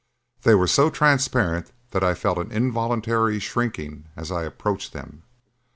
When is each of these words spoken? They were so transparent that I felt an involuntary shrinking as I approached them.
They 0.41 0.55
were 0.55 0.65
so 0.65 0.89
transparent 0.89 1.71
that 1.91 2.03
I 2.03 2.15
felt 2.15 2.39
an 2.39 2.51
involuntary 2.51 3.37
shrinking 3.37 4.05
as 4.17 4.31
I 4.31 4.45
approached 4.45 4.93
them. 4.93 5.21